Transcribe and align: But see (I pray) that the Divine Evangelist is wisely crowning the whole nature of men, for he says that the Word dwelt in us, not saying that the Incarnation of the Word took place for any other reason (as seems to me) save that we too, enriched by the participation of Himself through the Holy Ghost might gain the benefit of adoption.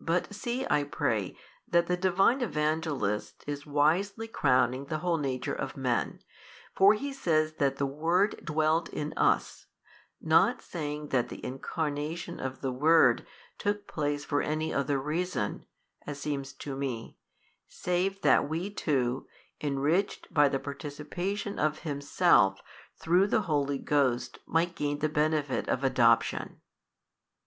But 0.00 0.32
see 0.34 0.66
(I 0.70 0.82
pray) 0.84 1.36
that 1.68 1.86
the 1.86 1.94
Divine 1.98 2.40
Evangelist 2.40 3.44
is 3.46 3.66
wisely 3.66 4.26
crowning 4.26 4.86
the 4.86 5.00
whole 5.00 5.18
nature 5.18 5.52
of 5.52 5.76
men, 5.76 6.20
for 6.74 6.94
he 6.94 7.12
says 7.12 7.52
that 7.56 7.76
the 7.76 7.84
Word 7.84 8.40
dwelt 8.44 8.88
in 8.88 9.12
us, 9.12 9.66
not 10.22 10.62
saying 10.62 11.08
that 11.08 11.28
the 11.28 11.44
Incarnation 11.44 12.40
of 12.40 12.62
the 12.62 12.72
Word 12.72 13.26
took 13.58 13.86
place 13.86 14.24
for 14.24 14.40
any 14.40 14.72
other 14.72 14.98
reason 14.98 15.66
(as 16.06 16.18
seems 16.18 16.54
to 16.54 16.74
me) 16.74 17.18
save 17.68 18.22
that 18.22 18.48
we 18.48 18.70
too, 18.70 19.26
enriched 19.60 20.32
by 20.32 20.48
the 20.48 20.58
participation 20.58 21.58
of 21.58 21.80
Himself 21.80 22.62
through 22.96 23.26
the 23.26 23.42
Holy 23.42 23.76
Ghost 23.76 24.38
might 24.46 24.74
gain 24.74 25.00
the 25.00 25.10
benefit 25.10 25.68
of 25.68 25.84
adoption. 25.84 26.62